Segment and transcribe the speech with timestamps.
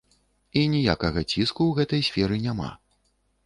[0.61, 2.75] І ніякага ціску ў гэтай сферы няма.